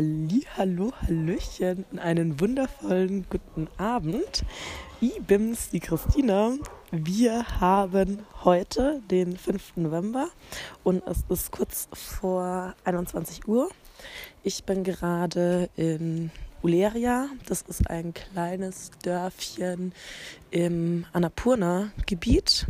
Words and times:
Halli, 0.00 0.46
hallo, 0.56 0.94
hallöchen 1.02 1.84
und 1.92 1.98
einen 1.98 2.40
wundervollen 2.40 3.26
guten 3.28 3.68
Abend. 3.76 4.46
Ich 5.02 5.20
bin's, 5.20 5.68
die 5.68 5.80
Christina. 5.80 6.56
Wir 6.90 7.60
haben 7.60 8.20
heute 8.42 9.02
den 9.10 9.36
5. 9.36 9.76
November 9.76 10.30
und 10.84 11.02
es 11.06 11.18
ist 11.28 11.52
kurz 11.52 11.86
vor 11.92 12.74
21 12.84 13.46
Uhr. 13.46 13.68
Ich 14.42 14.64
bin 14.64 14.84
gerade 14.84 15.68
in 15.76 16.30
Uleria. 16.62 17.28
Das 17.44 17.60
ist 17.60 17.90
ein 17.90 18.14
kleines 18.14 18.92
Dörfchen 19.02 19.92
im 20.50 21.04
Annapurna-Gebiet 21.12 22.66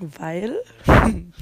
weil 0.00 0.56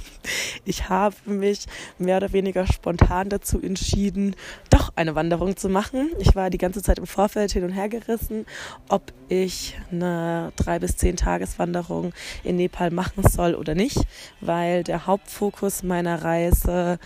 ich 0.65 0.89
habe 0.89 1.16
mich 1.27 1.66
mehr 1.98 2.19
oder 2.19 2.33
weniger 2.33 2.66
spontan 2.66 3.29
dazu 3.29 3.61
entschieden, 3.61 4.37
doch 4.71 4.93
eine 4.97 5.15
Wanderung 5.15 5.57
zu 5.57 5.69
machen. 5.69 6.11
Ich 6.19 6.35
war 6.35 6.51
die 6.51 6.59
ganze 6.59 6.83
Zeit 6.83 6.98
im 6.98 7.07
Vorfeld 7.07 7.52
hin 7.52 7.65
und 7.65 7.73
her 7.73 7.88
gerissen, 7.88 8.47
ob 8.88 9.12
ich 9.29 9.77
eine 9.91 10.52
drei 10.57 10.79
bis 10.79 10.97
zehn 10.97 11.16
Tageswanderung 11.16 12.12
in 12.45 12.57
Nepal 12.57 12.91
machen 12.91 13.25
soll 13.29 13.55
oder 13.55 13.75
nicht, 13.75 13.98
weil 14.41 14.85
der 14.85 15.07
Hauptfokus 15.07 15.83
meiner 15.83 16.23
Reise 16.23 16.99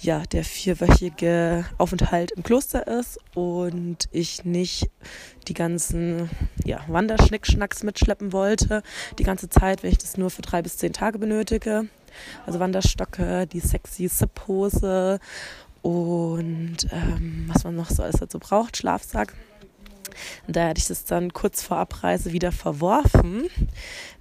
ja, 0.00 0.22
der 0.32 0.44
vierwöchige 0.44 1.64
Aufenthalt 1.76 2.30
im 2.32 2.42
Kloster 2.42 2.86
ist 2.86 3.18
und 3.34 4.08
ich 4.12 4.44
nicht 4.44 4.88
die 5.48 5.54
ganzen 5.54 6.30
ja, 6.64 6.84
Wanderschnickschnacks 6.86 7.82
mitschleppen 7.82 8.32
wollte, 8.32 8.82
die 9.18 9.24
ganze 9.24 9.48
Zeit, 9.48 9.82
wenn 9.82 9.90
ich 9.90 9.98
das 9.98 10.16
nur 10.16 10.30
für 10.30 10.42
drei 10.42 10.62
bis 10.62 10.76
zehn 10.76 10.92
Tage 10.92 11.18
benötige. 11.18 11.88
Also 12.46 12.60
Wanderstöcke, 12.60 13.46
die 13.46 13.60
sexy 13.60 14.08
Zip-Hose 14.08 15.20
und 15.82 16.76
ähm, 16.90 17.44
was 17.52 17.64
man 17.64 17.76
noch 17.76 17.90
so 17.90 18.02
alles 18.02 18.16
dazu 18.16 18.38
braucht, 18.38 18.76
Schlafsack. 18.76 19.34
Und 20.46 20.56
da 20.56 20.68
hatte 20.68 20.80
ich 20.80 20.88
das 20.88 21.04
dann 21.04 21.32
kurz 21.32 21.62
vor 21.62 21.76
Abreise 21.76 22.32
wieder 22.32 22.50
verworfen, 22.50 23.48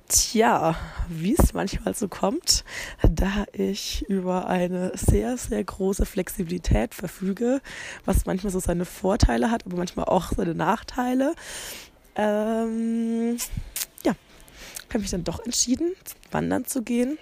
Tja, 0.10 0.78
wie 1.10 1.36
es 1.38 1.54
manchmal 1.54 1.94
so 1.94 2.08
kommt, 2.08 2.64
da 3.04 3.44
ich 3.52 4.04
über 4.08 4.48
eine 4.48 4.94
sehr, 4.96 5.36
sehr 5.36 5.62
große 5.62 6.06
Flexibilität 6.06 6.96
verfüge, 6.96 7.62
was 8.06 8.26
manchmal 8.26 8.54
so 8.54 8.60
seine 8.60 8.86
Vorteile 8.86 9.52
hat, 9.52 9.66
aber 9.66 9.76
manchmal 9.76 10.06
auch 10.06 10.32
seine 10.32 10.56
Nachteile. 10.56 11.36
Ähm, 12.16 13.38
ja, 14.06 14.16
habe 14.88 15.00
mich 15.00 15.12
dann 15.12 15.26
doch 15.26 15.44
entschieden, 15.44 15.94
wandern 16.32 16.64
zu 16.64 16.84
gehen. 16.84 17.18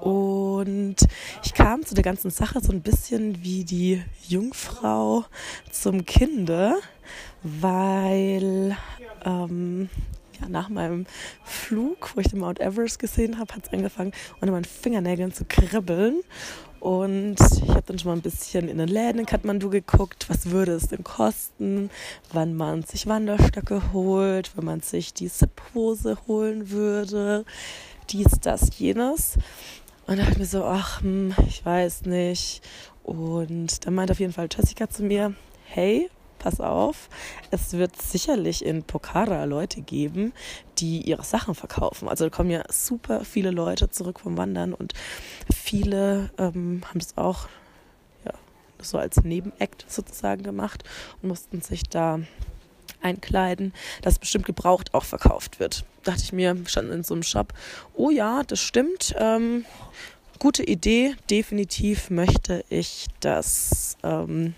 Und 0.00 0.96
ich 1.44 1.54
kam 1.54 1.84
zu 1.84 1.94
der 1.94 2.04
ganzen 2.04 2.30
Sache 2.30 2.60
so 2.60 2.72
ein 2.72 2.82
bisschen 2.82 3.42
wie 3.42 3.64
die 3.64 4.02
Jungfrau 4.28 5.24
zum 5.70 6.04
Kinde, 6.04 6.76
weil 7.42 8.76
ähm, 9.24 9.88
ja, 10.40 10.48
nach 10.48 10.68
meinem 10.68 11.06
Flug, 11.44 12.14
wo 12.14 12.20
ich 12.20 12.28
den 12.28 12.40
Mount 12.40 12.60
Everest 12.60 12.98
gesehen 12.98 13.38
habe, 13.38 13.54
hat 13.54 13.66
es 13.66 13.72
angefangen, 13.72 14.12
unter 14.40 14.52
meinen 14.52 14.64
Fingernägeln 14.64 15.32
zu 15.32 15.44
kribbeln. 15.44 16.20
Und 16.80 17.36
ich 17.40 17.68
habe 17.70 17.82
dann 17.86 17.98
schon 17.98 18.10
mal 18.12 18.16
ein 18.16 18.22
bisschen 18.22 18.68
in 18.68 18.78
den 18.78 18.88
Läden 18.88 19.18
in 19.18 19.26
Kathmandu 19.26 19.68
geguckt, 19.68 20.26
was 20.28 20.50
würde 20.50 20.72
es 20.72 20.86
denn 20.86 21.02
kosten, 21.02 21.90
wann 22.32 22.54
man 22.54 22.84
sich 22.84 23.08
Wanderstöcke 23.08 23.92
holt, 23.92 24.56
wenn 24.56 24.64
man 24.64 24.80
sich 24.80 25.12
die 25.12 25.28
Zip-Hose 25.28 26.18
holen 26.28 26.70
würde, 26.70 27.44
dies, 28.10 28.28
das, 28.40 28.78
jenes. 28.78 29.34
Und 30.08 30.18
da 30.18 30.24
dachte 30.24 30.38
mir 30.38 30.46
so, 30.46 30.64
ach, 30.64 31.02
hm, 31.02 31.34
ich 31.46 31.64
weiß 31.66 32.06
nicht. 32.06 32.62
Und 33.04 33.84
dann 33.84 33.94
meinte 33.94 34.12
auf 34.12 34.20
jeden 34.20 34.32
Fall 34.32 34.48
Jessica 34.50 34.88
zu 34.88 35.02
mir, 35.02 35.34
hey, 35.66 36.08
pass 36.38 36.60
auf, 36.60 37.10
es 37.50 37.74
wird 37.74 38.00
sicherlich 38.00 38.64
in 38.64 38.84
Pokhara 38.84 39.44
Leute 39.44 39.82
geben, 39.82 40.32
die 40.78 41.02
ihre 41.02 41.24
Sachen 41.24 41.54
verkaufen. 41.54 42.08
Also 42.08 42.24
da 42.24 42.30
kommen 42.30 42.48
ja 42.48 42.64
super 42.70 43.22
viele 43.26 43.50
Leute 43.50 43.90
zurück 43.90 44.20
vom 44.20 44.38
Wandern 44.38 44.72
und 44.72 44.94
viele 45.54 46.30
ähm, 46.38 46.80
haben 46.88 47.00
das 47.00 47.18
auch 47.18 47.46
ja, 48.24 48.32
so 48.80 48.96
als 48.96 49.22
Nebenakt 49.24 49.84
sozusagen 49.88 50.42
gemacht 50.42 50.84
und 51.20 51.28
mussten 51.28 51.60
sich 51.60 51.82
da 51.82 52.20
einkleiden, 53.02 53.72
dass 54.02 54.18
bestimmt 54.18 54.46
gebraucht 54.46 54.94
auch 54.94 55.04
verkauft 55.04 55.60
wird. 55.60 55.84
Dachte 56.04 56.22
ich 56.22 56.32
mir, 56.32 56.56
stand 56.66 56.90
in 56.92 57.02
so 57.02 57.14
einem 57.14 57.22
Shop, 57.22 57.52
oh 57.94 58.10
ja, 58.10 58.42
das 58.42 58.60
stimmt. 58.60 59.14
Ähm, 59.18 59.64
gute 60.38 60.62
Idee. 60.62 61.14
Definitiv 61.30 62.10
möchte 62.10 62.64
ich 62.68 63.06
das 63.20 63.96
ähm, 64.02 64.54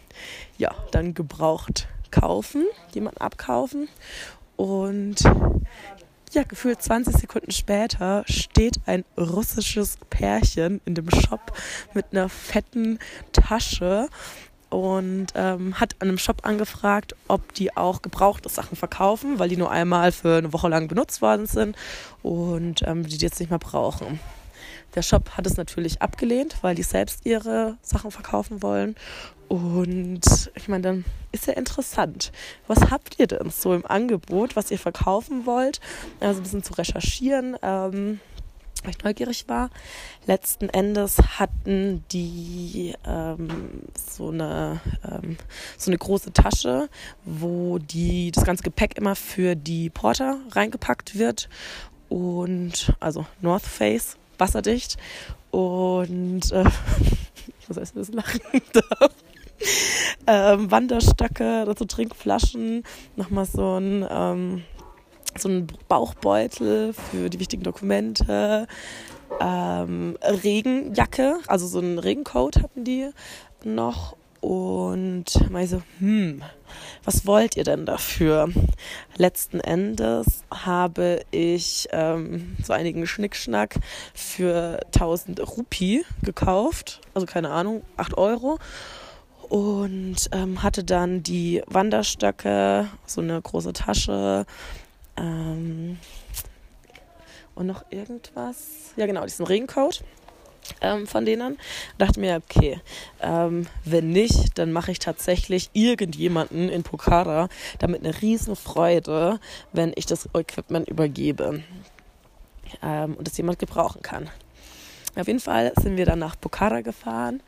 ja, 0.59 0.75
dann 0.93 1.15
gebraucht 1.15 1.89
kaufen, 2.11 2.67
jemand 2.93 3.21
abkaufen. 3.21 3.89
Und 4.57 5.17
ja, 6.33 6.45
gefühlt 6.45 6.81
20 6.81 7.17
Sekunden 7.17 7.51
später 7.51 8.25
steht 8.29 8.81
ein 8.87 9.05
russisches 9.19 9.99
Pärchen 10.11 10.81
in 10.85 10.95
dem 10.95 11.11
Shop 11.11 11.53
mit 11.95 12.07
einer 12.13 12.29
fetten 12.29 12.99
Tasche 13.33 14.09
und 14.71 15.27
ähm, 15.35 15.79
hat 15.79 15.97
an 15.99 16.09
einem 16.09 16.19
Shop 16.19 16.47
angefragt, 16.47 17.15
ob 17.29 17.55
die 17.55 17.77
auch 17.77 18.03
gebrauchte 18.03 18.49
Sachen 18.49 18.77
verkaufen, 18.77 19.39
weil 19.39 19.49
die 19.49 19.57
nur 19.57 19.71
einmal 19.71 20.13
für 20.13 20.39
eine 20.39 20.53
Woche 20.53 20.69
lang 20.69 20.89
benutzt 20.89 21.21
worden 21.21 21.47
sind 21.47 21.77
und 22.23 22.83
ähm, 22.87 23.05
die, 23.07 23.17
jetzt 23.17 23.41
nicht 23.41 23.51
mehr 23.51 23.59
brauchen. 23.59 24.21
Der 24.95 25.03
Shop 25.03 25.31
hat 25.37 25.47
es 25.47 25.57
natürlich 25.57 26.03
abgelehnt, 26.03 26.57
weil 26.63 26.75
die 26.75 26.83
selbst 26.83 27.27
ihre 27.27 27.77
Sachen 27.83 28.11
verkaufen 28.11 28.63
wollen. 28.63 28.97
Und 29.49 30.51
ich 30.55 30.69
meine, 30.69 30.83
dann 30.83 31.05
ist 31.33 31.47
ja 31.47 31.55
interessant. 31.55 32.31
Was 32.67 32.91
habt 32.91 33.19
ihr 33.19 33.27
denn 33.27 33.51
so 33.51 33.75
im 33.75 33.85
Angebot, 33.85 34.55
was 34.57 34.71
ihr 34.71 34.79
verkaufen 34.79 35.47
wollt? 35.47 35.81
Also 36.21 36.41
ein 36.41 36.43
bisschen 36.45 36.63
zu 36.63 36.75
recherchieren. 36.75 37.57
Ähm, 37.63 38.21
weil 38.83 38.91
ich 38.91 39.05
neugierig 39.05 39.49
war. 39.49 39.71
Letzten 40.27 40.69
Endes 40.69 41.19
hatten 41.39 42.05
die 42.13 42.95
ähm, 43.07 43.83
so, 43.95 44.29
eine, 44.29 44.81
ähm, 45.05 45.37
so 45.77 45.91
eine 45.91 45.99
große 45.99 46.33
Tasche, 46.33 46.89
wo 47.25 47.79
die, 47.79 48.31
das 48.31 48.45
ganze 48.45 48.63
Gepäck 48.63 48.97
immer 48.97 49.17
für 49.17 49.55
die 49.55 49.91
Porter 49.91 50.39
reingepackt 50.53 51.19
wird. 51.19 51.49
Und 52.09 52.93
also 53.01 53.27
North 53.41 53.63
Face 53.63 54.17
wasserdicht. 54.39 54.97
Und 55.51 56.51
äh, 56.53 56.65
ich 57.61 57.69
muss 57.69 57.77
erst 57.77 57.95
ein 57.95 58.01
bisschen 58.01 58.15
lachen. 58.15 58.41
ähm, 60.27 60.71
Wanderstöcke, 60.71 61.65
dazu 61.67 61.85
Trinkflaschen, 61.85 62.85
nochmal 63.17 63.47
so 63.47 63.79
ein, 63.79 64.07
ähm, 64.09 64.63
so 65.37 65.49
ein 65.49 65.67
Bauchbeutel 65.89 66.93
für 66.93 67.31
die 67.31 67.41
wichtigen 67.41 67.63
Dokumente, 67.63 68.67
ähm, 69.41 70.17
Regenjacke, 70.23 71.39
also 71.47 71.67
so 71.67 71.81
ein 71.81 71.99
Regencoat 71.99 72.63
hatten 72.63 72.85
die 72.85 73.11
noch 73.65 74.17
und 74.41 75.51
mal 75.51 75.67
so, 75.67 75.83
hm, 75.99 76.43
was 77.05 77.27
wollt 77.27 77.57
ihr 77.57 77.65
denn 77.65 77.85
dafür? 77.85 78.49
Letzten 79.17 79.61
Endes 79.61 80.45
habe 80.51 81.21
ich 81.31 81.89
ähm, 81.93 82.57
so 82.63 82.73
einigen 82.73 83.07
Schnickschnack 83.07 83.79
für 84.15 84.81
1000 84.95 85.41
Rupie 85.57 86.05
gekauft, 86.23 87.01
also 87.15 87.27
keine 87.27 87.51
Ahnung, 87.51 87.83
8 87.97 88.17
Euro. 88.17 88.59
Und 89.51 90.31
ähm, 90.31 90.63
hatte 90.63 90.85
dann 90.85 91.25
die 91.25 91.61
Wanderstöcke, 91.67 92.87
so 93.05 93.21
eine 93.21 93.43
große 93.43 93.73
Tasche 93.73 94.47
ähm, 95.21 95.99
und 97.55 97.67
noch 97.67 97.85
irgendwas. 97.91 98.93
Ja, 98.97 99.07
genau, 99.07 99.25
diesen 99.25 99.47
Regencoat 99.47 100.03
ähm, 100.81 101.07
von 101.07 101.25
denen. 101.25 101.59
Dachte 101.99 102.21
mir, 102.21 102.43
okay, 102.45 102.81
ähm, 103.21 103.67
wenn 103.85 104.11
nicht, 104.11 104.59
dann 104.59 104.73
mache 104.73 104.93
ich 104.93 104.99
tatsächlich 104.99 105.71
irgendjemanden 105.73 106.69
in 106.69 106.83
Pokhara 106.83 107.49
damit 107.79 108.05
eine 108.05 108.21
riesen 108.23 108.57
Freude, 108.57 109.41
wenn 109.73 109.93
ich 109.97 110.07
das 110.07 110.29
Equipment 110.35 110.89
übergebe 110.89 111.63
ähm, 112.83 113.15
und 113.15 113.29
es 113.29 113.37
jemand 113.37 113.59
gebrauchen 113.59 114.03
kann. 114.03 114.31
Auf 115.17 115.27
jeden 115.27 115.41
Fall 115.41 115.73
sind 115.81 115.97
wir 115.97 116.07
dann 116.07 116.21
nach 116.21 116.41
Pokhara 116.41 116.83
gefahren 116.83 117.43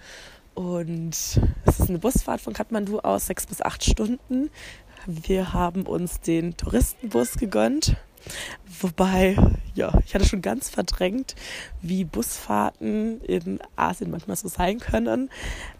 und 0.54 1.10
es 1.10 1.80
ist 1.80 1.88
eine 1.88 1.98
Busfahrt 1.98 2.40
von 2.40 2.52
Kathmandu 2.52 2.98
aus, 2.98 3.26
sechs 3.26 3.46
bis 3.46 3.62
acht 3.62 3.84
Stunden. 3.84 4.50
Wir 5.06 5.52
haben 5.52 5.82
uns 5.82 6.20
den 6.20 6.56
Touristenbus 6.56 7.34
gegönnt 7.34 7.96
Wobei, 8.80 9.36
ja, 9.74 9.92
ich 10.04 10.14
hatte 10.14 10.24
schon 10.24 10.42
ganz 10.42 10.70
verdrängt, 10.70 11.34
wie 11.80 12.04
Busfahrten 12.04 13.20
in 13.22 13.60
Asien 13.76 14.10
manchmal 14.10 14.36
so 14.36 14.48
sein 14.48 14.78
können. 14.78 15.30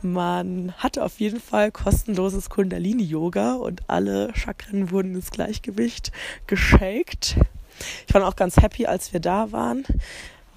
Man 0.03 0.73
hatte 0.79 1.05
auf 1.05 1.21
jeden 1.21 1.41
Fall 1.41 1.71
kostenloses 1.71 2.51
Kundalini-Yoga 2.51 3.55
und 3.55 3.89
alle 3.89 4.35
Chakren 4.35 4.91
wurden 4.91 5.15
ins 5.15 5.31
Gleichgewicht 5.31 6.13
geshakt. 6.47 7.37
Ich 8.07 8.15
war 8.15 8.27
auch 8.27 8.37
ganz 8.37 8.57
happy, 8.57 8.87
als 8.87 9.13
wir 9.13 9.21
da 9.21 9.53
waren, 9.53 9.85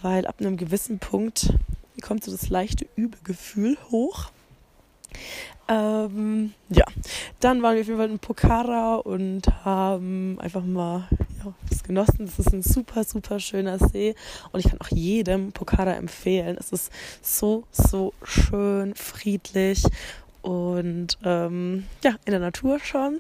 weil 0.02 0.28
ab 0.28 0.36
einem 0.40 0.58
gewissen 0.58 1.00
Punkt 1.00 1.54
kommt 2.02 2.24
so 2.24 2.32
das 2.32 2.50
leichte 2.50 2.86
Übelgefühl 2.96 3.78
hoch. 3.90 4.32
Ähm, 5.68 6.54
ja, 6.70 6.86
dann 7.40 7.64
waren 7.64 7.74
wir 7.74 7.82
auf 7.82 7.88
jeden 7.88 8.00
Fall 8.00 8.10
in 8.12 8.20
Pokhara 8.20 8.96
und 8.98 9.48
haben 9.66 10.40
einfach 10.40 10.64
mal 10.64 11.08
ja, 11.44 11.54
das 11.70 11.84
genossen. 11.84 12.26
Das 12.28 12.38
ist 12.38 12.54
ein 12.54 12.62
super, 12.62 13.04
super 13.04 13.40
schöner 13.40 13.80
See 13.80 14.14
und 14.52 14.60
ich 14.60 14.70
kann 14.70 14.80
auch 14.80 14.92
jedem 14.92 15.52
Pokhara 15.52 15.94
empfehlen. 15.94 16.56
Es 16.60 16.72
ist 16.72 16.92
so, 17.24 17.64
so 17.72 18.14
schön, 18.24 18.94
friedlich 18.94 19.84
und 20.44 21.18
ähm, 21.24 21.88
ja, 22.04 22.12
in 22.26 22.32
der 22.32 22.40
Natur 22.40 22.80
schon. 22.80 23.20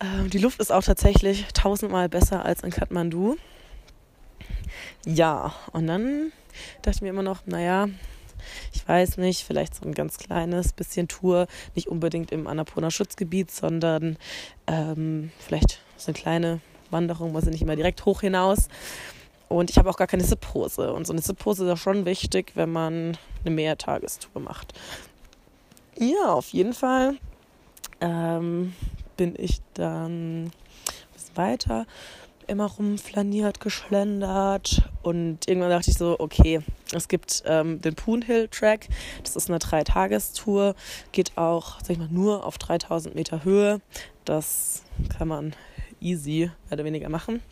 Ähm, 0.00 0.30
die 0.30 0.38
Luft 0.38 0.58
ist 0.60 0.72
auch 0.72 0.84
tatsächlich 0.84 1.46
tausendmal 1.52 2.08
besser 2.08 2.46
als 2.46 2.62
in 2.62 2.70
Kathmandu. 2.70 3.36
Ja, 5.04 5.54
und 5.72 5.86
dann 5.86 6.32
dachte 6.82 6.96
ich 6.96 7.02
mir 7.02 7.10
immer 7.10 7.22
noch, 7.22 7.46
naja, 7.46 7.88
ich 8.72 8.86
weiß 8.86 9.18
nicht, 9.18 9.44
vielleicht 9.44 9.74
so 9.74 9.84
ein 9.84 9.94
ganz 9.94 10.18
kleines 10.18 10.72
bisschen 10.72 11.08
Tour, 11.08 11.46
nicht 11.74 11.88
unbedingt 11.88 12.32
im 12.32 12.46
Annapurna-Schutzgebiet, 12.46 13.50
sondern 13.50 14.16
ähm, 14.66 15.30
vielleicht 15.38 15.80
so 15.96 16.08
eine 16.08 16.18
kleine 16.18 16.60
Wanderung, 16.90 17.32
muss 17.32 17.44
ja 17.44 17.50
nicht 17.50 17.62
immer 17.62 17.76
direkt 17.76 18.04
hoch 18.04 18.20
hinaus. 18.20 18.68
Und 19.48 19.70
ich 19.70 19.78
habe 19.78 19.88
auch 19.88 19.96
gar 19.96 20.06
keine 20.06 20.24
Sippose. 20.24 20.92
Und 20.92 21.06
so 21.06 21.12
eine 21.12 21.22
Sippose 21.22 21.64
ist 21.64 21.68
ja 21.68 21.76
schon 21.76 22.04
wichtig, 22.04 22.52
wenn 22.54 22.70
man 22.70 23.16
eine 23.44 23.54
Mehrtagestour 23.54 24.42
macht. 24.42 24.72
Ja, 25.98 26.32
auf 26.32 26.48
jeden 26.48 26.72
Fall 26.72 27.16
ähm, 28.00 28.74
bin 29.16 29.34
ich 29.38 29.60
dann 29.74 30.50
weiter 31.34 31.86
immer 32.48 32.66
rumflaniert, 32.66 33.60
geschlendert 33.60 34.88
und 35.02 35.48
irgendwann 35.48 35.70
dachte 35.70 35.90
ich 35.90 35.98
so, 35.98 36.16
okay, 36.18 36.60
es 36.92 37.08
gibt 37.08 37.42
ähm, 37.46 37.80
den 37.80 37.94
Poon 37.94 38.22
Hill 38.22 38.48
Track, 38.48 38.88
das 39.22 39.36
ist 39.36 39.48
eine 39.48 39.58
Dreitagestour, 39.58 40.74
geht 41.12 41.36
auch, 41.36 41.80
sag 41.80 41.90
ich 41.90 41.98
mal, 41.98 42.08
nur 42.10 42.44
auf 42.44 42.58
3000 42.58 43.14
Meter 43.14 43.44
Höhe. 43.44 43.80
Das 44.24 44.82
kann 45.16 45.28
man 45.28 45.54
easy 46.00 46.50
mehr 46.64 46.72
oder 46.72 46.84
weniger 46.84 47.08
machen. 47.08 47.42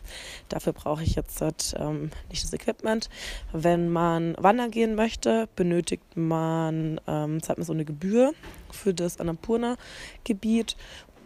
Dafür 0.49 0.73
brauche 0.73 1.03
ich 1.03 1.15
jetzt 1.15 1.43
ähm, 1.77 2.11
nicht 2.29 2.43
das 2.43 2.53
Equipment. 2.53 3.09
Wenn 3.51 3.89
man 3.89 4.35
wandern 4.37 4.71
gehen 4.71 4.95
möchte, 4.95 5.47
benötigt 5.55 6.03
man, 6.15 6.99
ähm, 7.07 7.41
zahlt 7.41 7.57
man 7.57 7.65
so 7.65 7.73
eine 7.73 7.85
Gebühr 7.85 8.33
für 8.71 8.93
das 8.93 9.19
Annapurna-Gebiet 9.19 10.75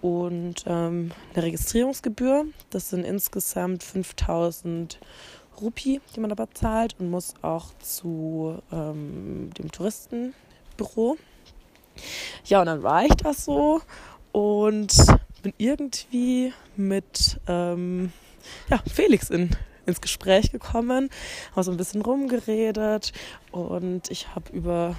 und 0.01 0.63
ähm, 0.65 1.11
eine 1.33 1.43
Registrierungsgebühr. 1.43 2.45
Das 2.69 2.89
sind 2.89 3.03
insgesamt 3.03 3.83
5000 3.83 4.99
Rupi, 5.59 6.01
die 6.15 6.19
man 6.19 6.31
aber 6.31 6.49
zahlt 6.51 6.95
und 6.99 7.09
muss 7.09 7.33
auch 7.41 7.67
zu 7.79 8.61
ähm, 8.71 9.49
dem 9.57 9.71
Touristenbüro. 9.71 11.17
Ja, 12.45 12.61
und 12.61 12.67
dann 12.67 12.83
war 12.83 13.05
ich 13.05 13.15
das 13.15 13.45
so 13.45 13.81
und 14.31 14.95
bin 15.41 15.53
irgendwie 15.57 16.53
mit 16.75 17.39
ähm, 17.47 18.11
ja, 18.69 18.81
Felix 18.93 19.29
in, 19.29 19.49
ins 19.85 20.01
Gespräch 20.01 20.51
gekommen, 20.51 21.09
haben 21.55 21.63
so 21.63 21.71
ein 21.71 21.77
bisschen 21.77 22.01
rumgeredet 22.01 23.11
und 23.51 24.09
ich 24.09 24.33
habe 24.33 24.51
über 24.53 24.95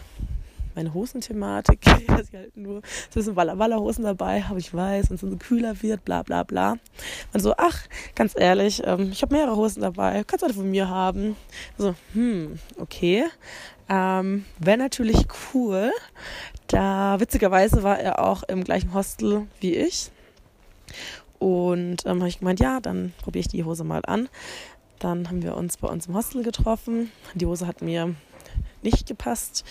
meine 0.75 0.95
Hosenthematik, 0.95 1.81
dass 2.09 2.29
ich 2.29 2.35
halt 2.35 2.57
nur 2.57 2.75
so 2.75 2.81
ein 2.81 3.15
bisschen 3.15 3.37
Walla 3.37 3.59
Walla 3.59 3.77
Hosen 3.79 4.05
dabei 4.05 4.43
habe, 4.43 4.59
ich 4.59 4.73
weiß, 4.73 5.11
wenn 5.11 5.15
es 5.15 5.21
so 5.21 5.37
kühler 5.37 5.83
wird, 5.83 6.05
bla 6.05 6.23
bla 6.23 6.43
bla. 6.43 6.77
Und 7.33 7.41
so, 7.41 7.55
ach, 7.57 7.79
ganz 8.15 8.35
ehrlich, 8.37 8.83
ähm, 8.85 9.11
ich 9.13 9.23
habe 9.23 9.35
mehrere 9.35 9.57
Hosen 9.57 9.83
dabei, 9.83 10.25
kannst 10.25 10.43
du 10.43 10.47
eine 10.47 10.55
von 10.55 10.71
mir 10.71 10.89
haben. 10.89 11.37
So, 11.79 11.95
hm, 12.13 12.59
okay. 12.79 13.25
Ähm, 13.89 14.45
Wäre 14.59 14.79
natürlich 14.79 15.27
cool. 15.53 15.93
Da 16.69 17.19
witzigerweise 17.19 17.83
war 17.83 17.99
er 17.99 18.25
auch 18.25 18.45
im 18.45 18.63
gleichen 18.63 18.95
Hostel 18.95 19.49
wie 19.59 19.75
ich. 19.75 20.11
Und 21.41 22.07
ähm, 22.07 22.19
habe 22.19 22.29
ich 22.29 22.39
gemeint, 22.39 22.61
ja, 22.61 22.81
dann 22.81 23.13
probiere 23.23 23.41
ich 23.41 23.49
die 23.49 23.65
Hose 23.65 23.83
mal 23.83 24.03
an. 24.07 24.29
Dann 25.01 25.29
haben 25.29 25.43
wir 25.43 25.57
uns 25.57 25.79
bei 25.79 25.89
uns 25.89 26.07
im 26.07 26.15
Hostel 26.15 26.45
getroffen. 26.45 27.11
Die 27.35 27.47
Hose 27.47 27.67
hat 27.67 27.83
mir 27.83 28.15
nicht 28.83 29.07
gepasst. 29.07 29.65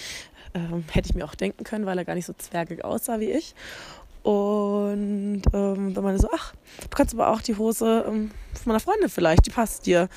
Ähm, 0.54 0.84
hätte 0.92 1.10
ich 1.10 1.16
mir 1.16 1.25
auch 1.25 1.36
denken 1.36 1.63
können, 1.63 1.86
weil 1.86 1.98
er 1.98 2.06
gar 2.06 2.16
nicht 2.16 2.25
so 2.25 2.34
zwergig 2.34 2.84
aussah 2.84 3.19
wie 3.19 3.31
ich. 3.31 3.54
Und 4.24 5.42
ähm, 5.54 5.94
dann 5.94 6.04
meinte 6.04 6.22
so, 6.22 6.30
ach, 6.34 6.54
du 6.81 6.88
kannst 6.90 7.13
aber 7.13 7.30
auch 7.30 7.42
die 7.42 7.56
Hose 7.56 8.06
ähm, 8.07 8.31
von 8.54 8.72
meiner 8.72 8.80
Freundin 8.80 9.10
vielleicht, 9.10 9.46
die 9.46 9.51
passt 9.51 9.86
dir. 9.86 10.10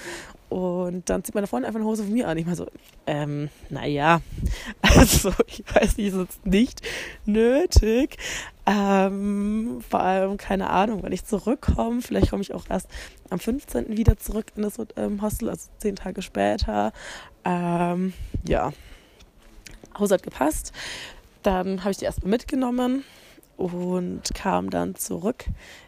Und 0.49 1.09
dann 1.09 1.25
zieht 1.25 1.35
meine 1.35 1.47
Freundin 1.47 1.67
einfach 1.67 1.81
eine 1.81 1.89
Hose 1.89 2.05
von 2.05 2.13
mir 2.13 2.29
an. 2.29 2.37
Ich 2.37 2.45
meine 2.45 2.57
so, 2.57 2.67
ähm, 3.07 3.49
naja, 3.71 4.21
also 4.83 5.33
ich 5.47 5.65
weiß 5.75 5.97
nicht, 5.97 6.09
ist 6.09 6.17
jetzt 6.17 6.47
nicht 6.47 6.83
nötig. 7.25 8.19
Ähm, 8.67 9.79
vor 9.89 10.01
allem, 10.01 10.37
keine 10.37 10.69
Ahnung, 10.69 11.03
wenn 11.03 11.13
ich 11.13 11.25
zurückkomme, 11.25 12.03
vielleicht 12.03 12.31
komme 12.31 12.43
ich 12.43 12.53
auch 12.53 12.65
erst 12.69 12.89
am 13.31 13.39
15. 13.39 13.97
wieder 13.97 14.19
zurück 14.19 14.47
in 14.55 14.63
das 14.63 14.75
ähm, 14.97 15.23
Hostel, 15.23 15.49
also 15.49 15.71
zehn 15.79 15.97
Tage 15.97 16.21
später. 16.21 16.93
Ähm, 17.45 18.13
ja, 18.47 18.73
Hose 19.99 20.15
hat 20.15 20.23
gepasst. 20.23 20.73
Dann 21.43 21.81
habe 21.81 21.91
ich 21.91 21.99
die 21.99 22.05
erstmal 22.05 22.31
mitgenommen 22.31 23.05
und 23.57 24.23
kam 24.35 24.71
dann 24.71 24.95
zurück 24.95 25.45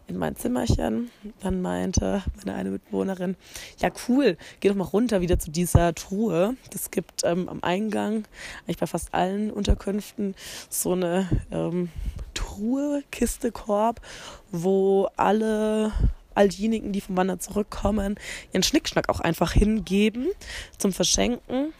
in 0.06 0.16
mein 0.16 0.36
Zimmerchen. 0.36 1.10
Dann 1.40 1.62
meinte 1.62 2.22
meine 2.44 2.56
eine 2.56 2.70
Mitbewohnerin, 2.70 3.36
ja 3.78 3.90
cool, 4.08 4.36
geh 4.60 4.68
doch 4.68 4.76
mal 4.76 4.84
runter 4.84 5.20
wieder 5.20 5.38
zu 5.38 5.50
dieser 5.50 5.94
Truhe. 5.94 6.56
Das 6.70 6.90
gibt 6.90 7.24
ähm, 7.24 7.48
am 7.48 7.62
Eingang, 7.62 8.24
eigentlich 8.62 8.78
bei 8.78 8.86
fast 8.86 9.14
allen 9.14 9.50
Unterkünften, 9.50 10.34
so 10.68 10.92
eine 10.92 11.28
ähm, 11.50 11.88
Truhe, 12.34 13.02
Kiste, 13.10 13.50
Korb, 13.50 14.00
wo 14.50 15.08
alle 15.16 15.92
all 16.36 16.48
diejenigen, 16.48 16.92
die 16.92 17.00
vom 17.00 17.16
Wandern 17.16 17.38
zurückkommen, 17.38 18.16
ihren 18.52 18.64
Schnickschnack 18.64 19.08
auch 19.08 19.20
einfach 19.20 19.52
hingeben 19.52 20.28
zum 20.78 20.92
Verschenken 20.92 21.72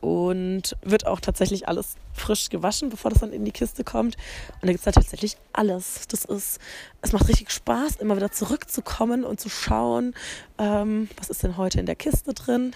und 0.00 0.76
wird 0.82 1.06
auch 1.06 1.20
tatsächlich 1.20 1.68
alles 1.68 1.96
frisch 2.12 2.48
gewaschen, 2.48 2.88
bevor 2.88 3.10
das 3.10 3.20
dann 3.20 3.32
in 3.32 3.44
die 3.44 3.52
Kiste 3.52 3.84
kommt. 3.84 4.16
Und 4.54 4.62
da 4.62 4.68
gibt 4.68 4.78
es 4.78 4.84
da 4.84 4.92
tatsächlich 4.92 5.36
alles. 5.52 6.06
Das 6.08 6.24
ist, 6.24 6.58
es 7.02 7.12
macht 7.12 7.28
richtig 7.28 7.50
Spaß, 7.50 7.96
immer 7.96 8.16
wieder 8.16 8.32
zurückzukommen 8.32 9.24
und 9.24 9.40
zu 9.40 9.48
schauen, 9.48 10.14
ähm, 10.58 11.08
was 11.16 11.30
ist 11.30 11.42
denn 11.42 11.56
heute 11.56 11.80
in 11.80 11.86
der 11.86 11.96
Kiste 11.96 12.34
drin. 12.34 12.72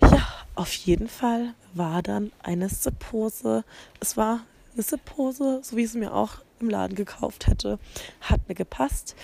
Ja, 0.00 0.26
auf 0.54 0.72
jeden 0.72 1.08
Fall 1.08 1.54
war 1.74 2.02
dann 2.02 2.32
eine 2.42 2.68
Sippose. 2.68 3.64
Es 4.00 4.16
war 4.16 4.40
eine 4.72 4.82
Sippose, 4.82 5.60
so 5.62 5.76
wie 5.76 5.82
ich 5.82 5.90
es 5.90 5.94
mir 5.94 6.14
auch 6.14 6.38
im 6.60 6.70
Laden 6.70 6.94
gekauft 6.94 7.46
hätte. 7.46 7.78
Hat 8.20 8.48
mir 8.48 8.54
gepasst. 8.54 9.14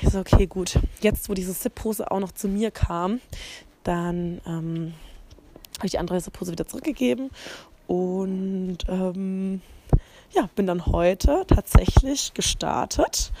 Ich 0.00 0.08
so, 0.08 0.20
okay, 0.20 0.46
gut. 0.46 0.78
Jetzt, 1.00 1.28
wo 1.28 1.34
diese 1.34 1.52
Sippose 1.52 2.10
auch 2.10 2.20
noch 2.20 2.32
zu 2.32 2.48
mir 2.48 2.70
kam, 2.70 3.20
dann 3.82 4.40
ähm, 4.46 4.94
habe 5.82 5.88
ich 5.88 5.92
die 5.92 5.98
andere 5.98 6.20
Pose 6.30 6.52
wieder 6.52 6.64
zurückgegeben 6.64 7.30
und 7.88 8.78
ähm, 8.86 9.60
ja, 10.30 10.48
bin 10.54 10.68
dann 10.68 10.86
heute 10.86 11.44
tatsächlich 11.48 12.34
gestartet 12.34 13.32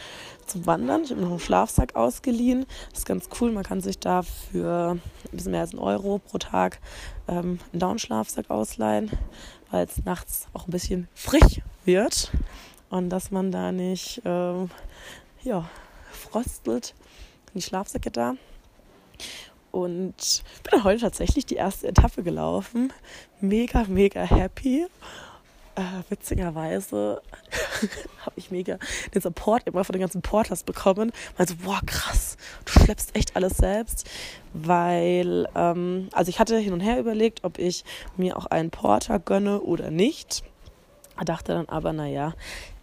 zum 0.46 0.66
Wandern. 0.66 1.04
Ich 1.04 1.12
habe 1.12 1.20
noch 1.20 1.30
einen 1.30 1.38
Schlafsack 1.38 1.94
ausgeliehen. 1.94 2.66
Das 2.90 2.98
ist 2.98 3.06
ganz 3.06 3.28
cool. 3.40 3.52
Man 3.52 3.62
kann 3.62 3.80
sich 3.80 4.00
da 4.00 4.22
für 4.22 4.98
ein 4.98 5.00
bisschen 5.30 5.52
mehr 5.52 5.60
als 5.60 5.70
einen 5.70 5.78
Euro 5.78 6.18
pro 6.18 6.38
Tag 6.38 6.80
ähm, 7.28 7.60
einen 7.72 7.78
Down-Schlafsack 7.78 8.50
ausleihen, 8.50 9.12
weil 9.70 9.86
es 9.86 10.04
nachts 10.04 10.48
auch 10.52 10.66
ein 10.66 10.72
bisschen 10.72 11.06
frisch 11.14 11.60
wird 11.84 12.32
und 12.90 13.08
dass 13.08 13.30
man 13.30 13.52
da 13.52 13.70
nicht 13.70 14.20
ähm, 14.24 14.68
ja, 15.44 15.70
frostelt. 16.10 16.96
Die 17.54 17.62
Schlafsäcke 17.62 18.10
da. 18.10 18.34
Und 19.72 20.44
bin 20.70 20.84
heute 20.84 21.00
tatsächlich 21.00 21.46
die 21.46 21.56
erste 21.56 21.88
Etappe 21.88 22.22
gelaufen. 22.22 22.92
Mega, 23.40 23.84
mega 23.88 24.20
happy. 24.22 24.86
Äh, 25.74 25.80
witzigerweise 26.10 27.22
habe 28.26 28.34
ich 28.36 28.50
mega 28.50 28.76
den 29.14 29.22
Support 29.22 29.66
immer 29.66 29.82
von 29.84 29.94
den 29.94 30.00
ganzen 30.00 30.20
Porters 30.20 30.62
bekommen. 30.62 31.10
Weil 31.38 31.48
so, 31.48 31.54
boah, 31.56 31.80
krass, 31.86 32.36
du 32.66 32.72
schleppst 32.72 33.16
echt 33.16 33.34
alles 33.34 33.56
selbst. 33.56 34.08
Weil, 34.52 35.48
ähm, 35.54 36.10
also 36.12 36.28
ich 36.28 36.38
hatte 36.38 36.58
hin 36.58 36.74
und 36.74 36.80
her 36.80 37.00
überlegt, 37.00 37.42
ob 37.42 37.58
ich 37.58 37.84
mir 38.18 38.36
auch 38.36 38.44
einen 38.46 38.70
Porter 38.70 39.18
gönne 39.18 39.62
oder 39.62 39.90
nicht. 39.90 40.44
Dachte 41.24 41.54
dann 41.54 41.68
aber, 41.70 41.94
naja, 41.94 42.34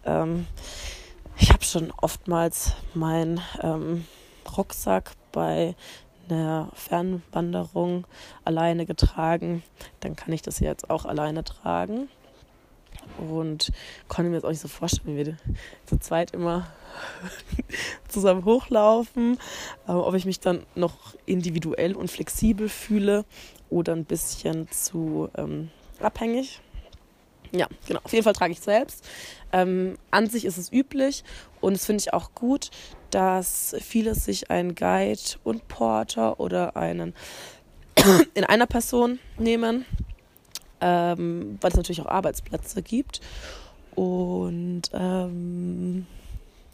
ähm, 0.04 0.46
ich 1.38 1.52
habe 1.52 1.64
schon 1.64 1.92
oftmals 2.02 2.72
meinen 2.94 3.40
ähm, 3.62 4.06
Rucksack 4.56 5.12
bei 5.30 5.76
einer 6.30 6.70
Fernwanderung 6.74 8.06
alleine 8.44 8.86
getragen, 8.86 9.62
dann 10.00 10.16
kann 10.16 10.32
ich 10.32 10.42
das 10.42 10.60
jetzt 10.60 10.90
auch 10.90 11.04
alleine 11.04 11.44
tragen. 11.44 12.08
Und 13.18 13.72
konnte 14.08 14.30
mir 14.30 14.36
jetzt 14.36 14.44
auch 14.44 14.50
nicht 14.50 14.60
so 14.60 14.68
vorstellen, 14.68 15.16
wie 15.16 15.26
wir 15.26 15.36
zu 15.86 15.98
zweit 15.98 16.32
immer 16.32 16.66
zusammen 18.08 18.44
hochlaufen, 18.44 19.38
äh, 19.86 19.92
ob 19.92 20.14
ich 20.14 20.24
mich 20.24 20.40
dann 20.40 20.64
noch 20.74 21.14
individuell 21.26 21.94
und 21.94 22.10
flexibel 22.10 22.68
fühle 22.68 23.24
oder 23.68 23.94
ein 23.94 24.04
bisschen 24.04 24.70
zu 24.70 25.28
ähm, 25.36 25.70
abhängig. 26.00 26.60
Ja, 27.52 27.66
genau. 27.86 28.00
Auf 28.04 28.12
jeden 28.12 28.24
Fall 28.24 28.32
trage 28.32 28.52
ich 28.52 28.60
selbst. 28.60 29.06
Ähm, 29.52 29.96
an 30.10 30.28
sich 30.28 30.44
ist 30.44 30.56
es 30.56 30.72
üblich 30.72 31.24
und 31.60 31.74
es 31.74 31.84
finde 31.84 32.02
ich 32.02 32.12
auch 32.12 32.34
gut, 32.34 32.70
dass 33.10 33.74
viele 33.80 34.14
sich 34.14 34.50
einen 34.50 34.74
Guide 34.74 35.20
und 35.44 35.68
Porter 35.68 36.40
oder 36.40 36.76
einen 36.76 37.14
in 38.34 38.44
einer 38.44 38.66
Person 38.66 39.18
nehmen, 39.38 39.84
ähm, 40.80 41.58
weil 41.60 41.70
es 41.70 41.76
natürlich 41.76 42.00
auch 42.00 42.06
Arbeitsplätze 42.06 42.82
gibt. 42.82 43.20
Und 43.94 44.82
ähm, 44.92 46.06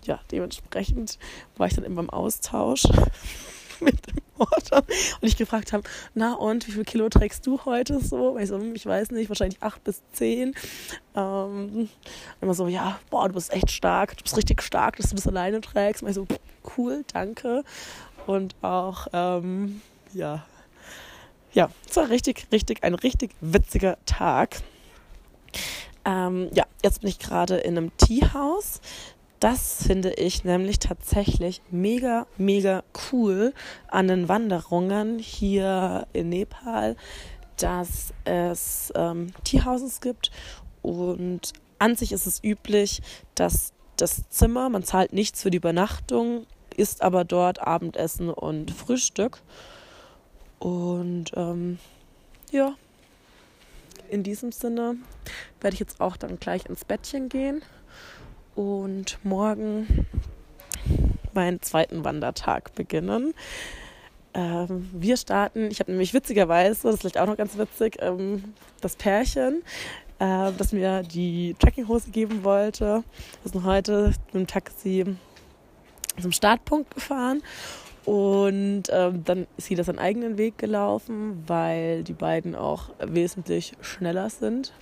ja, 0.04 0.20
dementsprechend 0.30 1.18
war 1.56 1.66
ich 1.66 1.74
dann 1.74 1.84
immer 1.84 2.02
im 2.02 2.10
Austausch 2.10 2.84
mit 3.80 4.06
dem 4.06 4.25
Porter 4.36 4.84
und 5.20 5.28
ich 5.28 5.36
gefragt 5.36 5.72
habe, 5.72 5.84
na 6.14 6.34
und, 6.34 6.66
wie 6.66 6.72
viel 6.72 6.84
Kilo 6.84 7.08
trägst 7.08 7.46
du 7.46 7.64
heute 7.64 8.00
so? 8.00 8.38
Ich 8.38 8.48
so, 8.48 8.56
hm, 8.58 8.74
ich 8.74 8.86
weiß 8.86 9.10
nicht, 9.10 9.28
wahrscheinlich 9.28 9.62
acht 9.62 9.82
bis 9.84 10.02
zehn. 10.12 10.54
Ähm, 11.14 11.88
immer 12.40 12.54
so, 12.54 12.68
ja, 12.68 12.98
boah, 13.10 13.28
du 13.28 13.34
bist 13.34 13.52
echt 13.52 13.70
stark, 13.70 14.16
du 14.16 14.22
bist 14.22 14.36
richtig 14.36 14.62
stark, 14.62 14.96
dass 14.96 15.10
du 15.10 15.16
das 15.16 15.26
alleine 15.26 15.60
trägst. 15.60 16.02
Und 16.02 16.08
ich 16.08 16.14
so, 16.14 16.26
cool, 16.76 17.04
danke. 17.12 17.64
Und 18.26 18.54
auch, 18.62 19.06
ähm, 19.12 19.80
ja, 20.12 20.44
ja, 21.52 21.70
es 21.88 21.96
war 21.96 22.10
richtig, 22.10 22.48
richtig, 22.52 22.84
ein 22.84 22.94
richtig 22.94 23.30
witziger 23.40 23.96
Tag. 24.04 24.58
Ähm, 26.04 26.50
ja, 26.52 26.64
jetzt 26.84 27.00
bin 27.00 27.08
ich 27.08 27.18
gerade 27.18 27.56
in 27.56 27.76
einem 27.76 27.96
Teehaus. 27.96 28.80
Das 29.40 29.82
finde 29.86 30.14
ich 30.14 30.44
nämlich 30.44 30.78
tatsächlich 30.78 31.60
mega, 31.70 32.26
mega 32.38 32.82
cool 33.12 33.52
an 33.88 34.08
den 34.08 34.28
Wanderungen 34.28 35.18
hier 35.18 36.06
in 36.14 36.30
Nepal, 36.30 36.96
dass 37.58 38.14
es 38.24 38.92
ähm, 38.94 39.32
Teehouses 39.44 40.00
gibt 40.00 40.30
und 40.80 41.52
an 41.78 41.96
sich 41.96 42.12
ist 42.12 42.26
es 42.26 42.42
üblich, 42.42 43.02
dass 43.34 43.72
das 43.96 44.28
Zimmer, 44.30 44.68
man 44.68 44.84
zahlt 44.84 45.12
nichts 45.12 45.42
für 45.42 45.50
die 45.50 45.58
Übernachtung, 45.58 46.46
isst 46.76 47.02
aber 47.02 47.24
dort 47.24 47.60
Abendessen 47.60 48.30
und 48.30 48.70
Frühstück. 48.70 49.40
Und 50.58 51.32
ähm, 51.34 51.78
ja, 52.50 52.74
in 54.08 54.22
diesem 54.22 54.52
Sinne 54.52 54.96
werde 55.60 55.74
ich 55.74 55.80
jetzt 55.80 56.00
auch 56.00 56.16
dann 56.16 56.38
gleich 56.38 56.66
ins 56.66 56.84
Bettchen 56.84 57.28
gehen 57.28 57.62
und 58.56 59.18
morgen 59.22 60.06
meinen 61.34 61.62
zweiten 61.62 62.02
Wandertag 62.02 62.74
beginnen. 62.74 63.34
Ähm, 64.34 64.90
wir 64.92 65.16
starten, 65.16 65.70
ich 65.70 65.80
habe 65.80 65.92
nämlich 65.92 66.12
witzigerweise, 66.14 66.82
das 66.82 66.94
ist 66.94 67.00
vielleicht 67.00 67.18
auch 67.18 67.26
noch 67.26 67.36
ganz 67.36 67.56
witzig, 67.56 67.98
ähm, 68.00 68.54
das 68.80 68.96
Pärchen, 68.96 69.62
äh, 70.18 70.50
das 70.56 70.72
mir 70.72 71.02
die 71.02 71.54
Trekkinghose 71.58 72.10
geben 72.10 72.42
wollte. 72.42 73.04
Wir 73.42 73.52
sind 73.52 73.64
heute 73.64 74.12
mit 74.26 74.34
dem 74.34 74.46
Taxi 74.46 75.04
zum 76.20 76.32
Startpunkt 76.32 76.94
gefahren 76.94 77.42
und 78.06 78.84
ähm, 78.90 79.24
dann 79.24 79.46
ist 79.56 79.66
sie 79.66 79.74
das 79.74 79.86
seinen 79.86 79.98
eigenen 79.98 80.38
Weg 80.38 80.58
gelaufen, 80.58 81.44
weil 81.46 82.02
die 82.04 82.14
beiden 82.14 82.54
auch 82.54 82.90
wesentlich 82.98 83.74
schneller 83.82 84.30
sind 84.30 84.72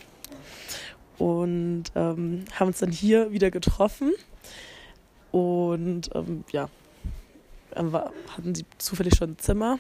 und 1.19 1.85
ähm, 1.95 2.45
haben 2.59 2.69
uns 2.69 2.79
dann 2.79 2.91
hier 2.91 3.33
wieder 3.33 3.51
getroffen. 3.51 4.13
Und 5.33 6.11
ähm, 6.15 6.45
ja, 6.53 6.69
hatten 7.75 8.55
sie 8.55 8.65
zufällig 8.79 9.17
schon 9.17 9.33
ein 9.33 9.39
Zimmer 9.39 9.79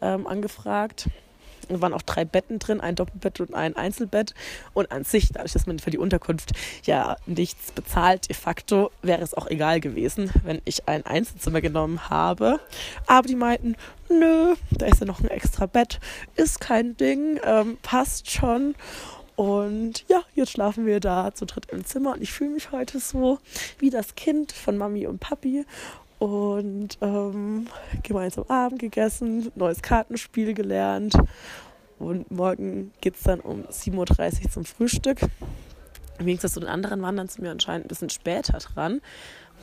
ähm, 0.00 0.26
angefragt. 0.26 1.08
Es 1.68 1.80
waren 1.82 1.92
auch 1.92 2.02
drei 2.02 2.24
Betten 2.24 2.58
drin, 2.58 2.80
ein 2.80 2.94
Doppelbett 2.94 3.40
und 3.40 3.54
ein 3.54 3.76
Einzelbett. 3.76 4.34
Und 4.72 4.90
an 4.90 5.04
sich, 5.04 5.28
dadurch, 5.32 5.52
dass 5.52 5.66
man 5.66 5.78
für 5.78 5.90
die 5.90 5.98
Unterkunft 5.98 6.52
ja 6.84 7.16
nichts 7.26 7.72
bezahlt, 7.72 8.28
de 8.28 8.34
facto 8.34 8.90
wäre 9.02 9.22
es 9.22 9.34
auch 9.34 9.46
egal 9.48 9.80
gewesen, 9.80 10.30
wenn 10.44 10.62
ich 10.64 10.88
ein 10.88 11.04
Einzelzimmer 11.04 11.60
genommen 11.60 12.08
habe. 12.08 12.60
Aber 13.06 13.28
die 13.28 13.36
meinten, 13.36 13.76
nö, 14.08 14.54
da 14.70 14.86
ist 14.86 15.00
ja 15.00 15.06
noch 15.06 15.20
ein 15.20 15.28
extra 15.28 15.66
Bett, 15.66 16.00
ist 16.36 16.60
kein 16.60 16.96
Ding, 16.96 17.38
ähm, 17.44 17.76
passt 17.82 18.30
schon. 18.30 18.74
Und 19.38 20.04
ja, 20.08 20.24
jetzt 20.34 20.50
schlafen 20.50 20.84
wir 20.84 20.98
da 20.98 21.32
zu 21.32 21.46
dritt 21.46 21.66
im 21.70 21.84
Zimmer 21.84 22.14
und 22.14 22.22
ich 22.22 22.32
fühle 22.32 22.50
mich 22.50 22.72
heute 22.72 22.98
so 22.98 23.38
wie 23.78 23.88
das 23.88 24.16
Kind 24.16 24.50
von 24.50 24.76
Mami 24.76 25.06
und 25.06 25.20
Papi. 25.20 25.64
Und 26.18 26.98
ähm, 27.00 27.68
gemeinsam 28.02 28.46
Abend 28.48 28.80
gegessen, 28.80 29.52
neues 29.54 29.80
Kartenspiel 29.80 30.54
gelernt. 30.54 31.14
Und 32.00 32.28
morgen 32.32 32.90
geht 33.00 33.14
es 33.14 33.22
dann 33.22 33.38
um 33.38 33.62
7.30 33.62 34.42
Uhr 34.42 34.50
zum 34.50 34.64
Frühstück. 34.64 35.20
Im 36.18 36.26
Gegensatz 36.26 36.54
zu 36.54 36.60
den 36.60 36.68
anderen 36.68 37.00
Wandern 37.02 37.28
sind 37.28 37.44
wir 37.44 37.52
anscheinend 37.52 37.84
ein 37.84 37.88
bisschen 37.90 38.10
später 38.10 38.58
dran, 38.58 39.00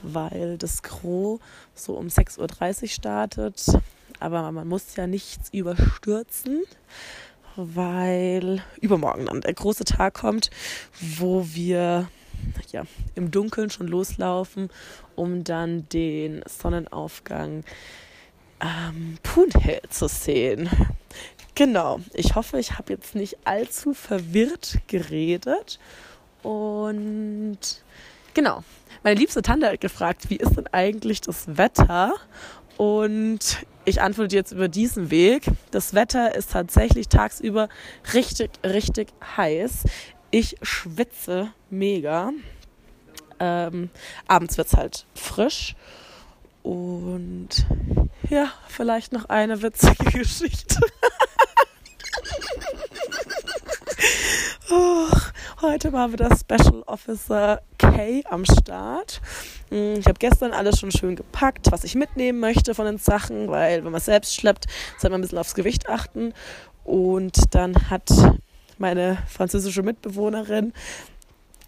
weil 0.01 0.58
das 0.58 0.84
Gros 0.84 1.41
so 1.74 1.98
um 1.98 2.08
6.30 2.08 2.82
Uhr 2.82 2.88
startet. 2.88 3.65
Aber 4.22 4.50
man 4.53 4.70
muss 4.70 4.96
ja 4.96 5.05
nichts 5.05 5.50
überstürzen 5.51 6.63
weil 7.55 8.63
übermorgen 8.81 9.25
dann 9.27 9.41
der 9.41 9.53
große 9.53 9.85
Tag 9.85 10.15
kommt, 10.15 10.50
wo 11.00 11.45
wir 11.53 12.07
ja, 12.71 12.83
im 13.15 13.31
Dunkeln 13.31 13.69
schon 13.69 13.88
loslaufen, 13.88 14.69
um 15.15 15.43
dann 15.43 15.88
den 15.89 16.43
Sonnenaufgang 16.47 17.63
am 18.59 19.17
ähm, 19.35 19.62
Hill 19.62 19.81
zu 19.89 20.07
sehen. 20.07 20.69
Genau, 21.55 22.01
ich 22.13 22.35
hoffe, 22.35 22.59
ich 22.59 22.77
habe 22.77 22.91
jetzt 22.93 23.15
nicht 23.15 23.38
allzu 23.45 23.93
verwirrt 23.93 24.79
geredet. 24.88 25.79
Und 26.43 27.59
genau, 28.33 28.63
meine 29.03 29.19
liebste 29.19 29.41
Tante 29.41 29.67
hat 29.67 29.81
gefragt, 29.81 30.29
wie 30.29 30.35
ist 30.35 30.57
denn 30.57 30.67
eigentlich 30.67 31.21
das 31.21 31.57
Wetter? 31.57 32.13
Und 32.77 33.65
ich 33.85 34.01
antworte 34.01 34.35
jetzt 34.35 34.51
über 34.51 34.67
diesen 34.67 35.11
Weg. 35.11 35.45
Das 35.71 35.93
Wetter 35.93 36.35
ist 36.35 36.51
tatsächlich 36.51 37.07
tagsüber 37.07 37.69
richtig, 38.13 38.51
richtig 38.63 39.09
heiß. 39.37 39.83
Ich 40.31 40.57
schwitze 40.61 41.51
mega. 41.69 42.31
Ähm, 43.39 43.89
abends 44.27 44.57
wird 44.57 44.67
es 44.67 44.73
halt 44.73 45.05
frisch. 45.13 45.75
Und 46.63 47.49
ja, 48.29 48.51
vielleicht 48.67 49.13
noch 49.13 49.25
eine 49.25 49.61
witzige 49.61 50.03
Geschichte. 50.19 50.79
oh, 54.71 55.07
heute 55.61 55.93
war 55.93 56.11
wieder 56.11 56.35
Special 56.35 56.81
Officer 56.87 57.61
Kay 57.77 58.23
am 58.29 58.45
Start. 58.45 59.21
Mm, 59.75 60.00
ich 60.00 60.05
habe 60.05 60.17
gestern 60.20 60.53
alles 60.53 60.79
schon 60.79 60.91
schön 60.91 61.17
gepackt, 61.17 61.72
was 61.72 61.84
ich 61.84 61.96
mitnehmen 61.96 62.39
möchte 62.39 62.74
von 62.74 62.86
den 62.86 62.98
Sachen, 62.98 63.50
weil 63.50 63.84
wenn 63.84 63.91
man 63.91 64.00
es 64.00 64.05
selbst 64.05 64.34
schleppt, 64.34 64.67
sollte 64.98 65.12
man 65.12 65.20
ein 65.20 65.22
bisschen 65.22 65.38
aufs 65.38 65.53
Gewicht 65.53 65.89
achten. 65.89 66.34
Und 66.86 67.53
dann 67.53 67.89
hat 67.89 68.10
meine 68.77 69.17
französische 69.27 69.84
Mitbewohnerin 69.84 70.72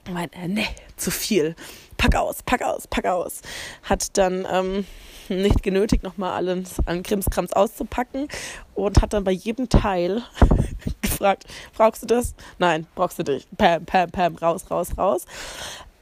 meint, 0.10 0.34
äh, 0.36 0.48
nee, 0.48 0.68
zu 0.96 1.12
viel. 1.12 1.54
Pack 1.98 2.16
aus, 2.16 2.44
pack 2.44 2.62
aus, 2.62 2.88
pack 2.88 3.06
aus. 3.06 3.42
Hat 3.84 4.18
dann 4.18 4.48
ähm, 4.50 4.86
nicht 5.28 5.62
genötigt, 5.64 6.04
nochmal 6.04 6.32
alles 6.32 6.76
an 6.86 7.04
Krimskrams 7.04 7.52
auszupacken 7.52 8.30
und 8.74 9.02
hat 9.02 9.12
dann 9.12 9.26
bei 9.26 9.32
jedem 9.32 9.68
Teil 9.68 10.22
gefragt, 11.02 11.46
brauchst 11.74 12.04
du 12.04 12.08
das? 12.08 12.36
Nein, 12.58 12.88
brauchst 12.96 13.20
du 13.20 13.24
dich. 13.24 13.48
Pam, 13.58 13.84
pam, 13.86 14.10
pam, 14.12 14.36
raus, 14.38 14.72
raus, 14.72 14.98
raus. 14.98 15.26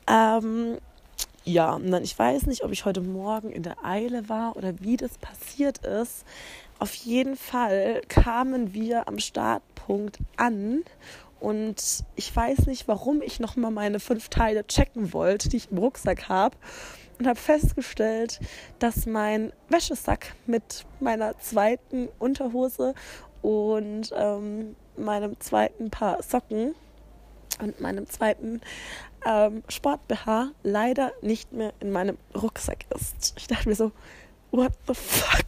Ähm, 0.08 0.78
ja, 1.46 1.74
und 1.74 1.94
ich 2.04 2.18
weiß 2.18 2.48
nicht, 2.48 2.64
ob 2.64 2.72
ich 2.72 2.86
heute 2.86 3.02
Morgen 3.02 3.52
in 3.52 3.64
der 3.64 3.86
Eile 3.86 4.28
war 4.30 4.58
oder 4.58 4.80
wie 4.82 4.98
das 4.98 5.18
passiert 5.20 5.86
ist. 5.86 6.25
Auf 6.80 6.94
jeden 6.96 7.36
Fall 7.36 8.02
kamen 8.10 8.74
wir 8.74 9.08
am 9.08 9.20
Startpunkt 9.20 10.18
an 10.38 10.84
und 11.40 12.04
ich 12.16 12.36
weiß 12.36 12.66
nicht, 12.66 12.88
warum 12.88 13.22
ich 13.22 13.40
nochmal 13.40 13.70
meine 13.70 14.00
fünf 14.00 14.30
Teile 14.30 14.66
checken 14.66 15.14
wollte, 15.14 15.48
die 15.48 15.58
ich 15.58 15.72
im 15.72 15.78
Rucksack 15.78 16.28
habe. 16.28 16.58
Und 17.18 17.28
habe 17.28 17.40
festgestellt, 17.40 18.42
dass 18.80 19.06
mein 19.06 19.54
Wäschesack 19.70 20.36
mit 20.48 20.86
meiner 21.00 21.38
zweiten 21.40 22.10
Unterhose 22.20 22.94
und 23.42 24.12
ähm, 24.14 24.75
meinem 24.98 25.40
zweiten 25.40 25.92
Paar 25.92 26.22
Socken 26.24 26.75
und 27.62 27.80
meinem 27.80 28.10
zweiten 28.10 28.60
ähm, 29.25 29.63
Sport-BH 29.67 30.51
leider 30.63 31.12
nicht 31.22 31.51
mehr 31.51 31.74
in 31.79 31.91
meinem 31.91 32.17
Rucksack 32.36 32.86
ist. 32.96 33.34
Ich 33.38 33.48
dachte 33.48 33.67
mir 33.67 33.75
so, 33.75 33.91
what 34.51 34.72
the 34.88 34.94
fuck? 34.94 35.46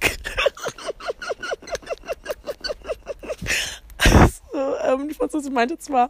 also, 4.00 4.76
ähm, 4.84 5.08
die 5.10 5.14
Französin 5.14 5.54
meinte 5.54 5.78
zwar, 5.78 6.10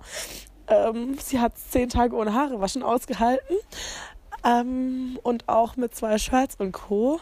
ähm, 0.68 1.18
sie 1.22 1.40
hat 1.40 1.58
zehn 1.58 1.90
Tage 1.90 2.16
ohne 2.16 2.34
Haare 2.34 2.60
waschen 2.60 2.84
ausgehalten 2.84 3.58
ähm, 4.44 5.20
und 5.24 5.48
auch 5.48 5.76
mit 5.76 5.96
zwei 5.96 6.18
Shirts 6.18 6.56
und 6.58 6.72
Co. 6.72 7.20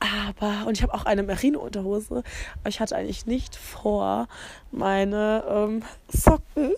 Aber, 0.00 0.66
und 0.66 0.76
ich 0.76 0.82
habe 0.82 0.94
auch 0.94 1.04
eine 1.04 1.22
Merino-Unterhose, 1.22 2.24
aber 2.60 2.68
ich 2.68 2.80
hatte 2.80 2.96
eigentlich 2.96 3.26
nicht 3.26 3.54
vor, 3.54 4.26
meine 4.72 5.44
ähm, 5.48 5.82
Socken 6.08 6.72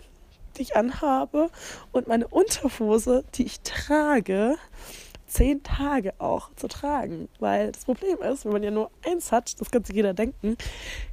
die 0.55 0.63
ich 0.63 0.77
anhabe 0.77 1.51
und 1.93 2.09
meine 2.09 2.29
Unterhose, 2.29 3.25
die 3.35 3.45
ich 3.45 3.61
trage, 3.61 4.57
zehn 5.27 5.63
Tage 5.63 6.15
auch 6.19 6.51
zu 6.57 6.69
tragen. 6.69 7.29
Weil 7.41 7.73
das 7.73 7.85
Problem 7.85 8.19
ist, 8.23 8.45
wenn 8.45 8.53
man 8.53 8.63
ja 8.63 8.71
nur 8.71 8.91
eins 9.05 9.33
hat, 9.33 9.61
das 9.61 9.71
kann 9.71 9.85
sich 9.85 9.97
jeder 9.97 10.15
denken, 10.15 10.57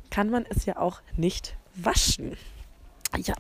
kann 0.10 0.30
man 0.30 0.46
es 0.50 0.66
ja 0.66 0.78
auch 0.78 1.02
nicht 1.18 1.56
waschen. 1.76 2.38
Ja, 3.18 3.34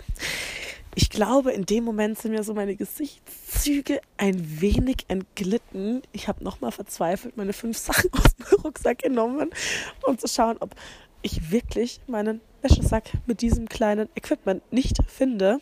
ich 0.94 1.10
glaube, 1.10 1.52
in 1.52 1.66
dem 1.66 1.86
Moment 1.86 2.18
sind 2.18 2.32
mir 2.32 2.44
so 2.44 2.54
meine 2.54 2.76
Gesichtszüge 2.76 4.02
ein 4.18 4.62
wenig 4.62 5.06
entglitten. 5.08 6.02
Ich 6.12 6.28
habe 6.28 6.44
nochmal 6.44 6.72
verzweifelt 6.72 7.38
meine 7.38 7.54
fünf 7.54 7.78
Sachen 7.78 8.12
aus 8.14 8.36
dem 8.36 8.60
Rucksack 8.64 9.00
genommen, 9.00 9.52
um 10.06 10.18
zu 10.18 10.28
schauen, 10.28 10.58
ob 10.60 10.76
ich 11.22 11.52
wirklich 11.52 12.02
meinen 12.08 12.42
Wäschesack 12.62 13.12
mit 13.26 13.42
diesem 13.42 13.70
kleinen 13.70 14.10
Equipment 14.16 14.70
nicht 14.74 14.98
finde. 15.08 15.60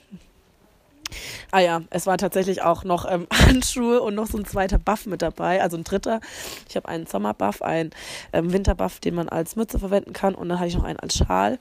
Ah 1.51 1.59
ja, 1.59 1.81
es 1.89 2.05
war 2.05 2.17
tatsächlich 2.17 2.61
auch 2.61 2.83
noch 2.83 3.09
ähm, 3.09 3.27
Handschuhe 3.33 4.01
und 4.01 4.15
noch 4.15 4.27
so 4.27 4.37
ein 4.37 4.45
zweiter 4.45 4.77
Buff 4.77 5.05
mit 5.05 5.21
dabei, 5.21 5.61
also 5.61 5.77
ein 5.77 5.83
dritter. 5.83 6.19
Ich 6.67 6.75
habe 6.75 6.87
einen 6.87 7.05
Sommerbuff, 7.05 7.61
einen 7.61 7.91
ähm, 8.33 8.53
Winterbuff, 8.53 8.99
den 8.99 9.15
man 9.15 9.29
als 9.29 9.55
Mütze 9.55 9.79
verwenden 9.79 10.13
kann 10.13 10.35
und 10.35 10.49
dann 10.49 10.59
hatte 10.59 10.69
ich 10.69 10.75
noch 10.75 10.83
einen 10.83 10.99
als 10.99 11.15
Schal. 11.15 11.59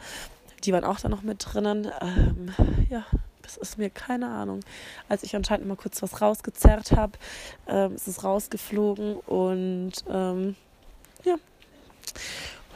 Die 0.64 0.72
waren 0.72 0.84
auch 0.84 1.00
da 1.00 1.08
noch 1.08 1.22
mit 1.22 1.44
drinnen. 1.44 1.90
Ähm, 2.00 2.52
ja, 2.90 3.04
das 3.42 3.56
ist 3.56 3.78
mir 3.78 3.90
keine 3.90 4.28
Ahnung. 4.28 4.60
Als 5.08 5.22
ich 5.22 5.34
anscheinend 5.34 5.66
mal 5.66 5.76
kurz 5.76 6.02
was 6.02 6.20
rausgezerrt 6.20 6.92
habe, 6.92 7.12
ähm, 7.66 7.94
ist 7.94 8.08
es 8.08 8.24
rausgeflogen 8.24 9.16
und 9.16 9.92
ähm, 10.10 10.56
ja, 11.24 11.36